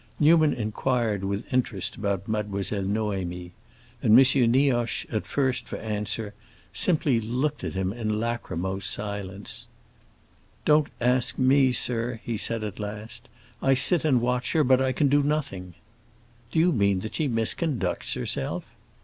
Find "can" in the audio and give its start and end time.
14.91-15.07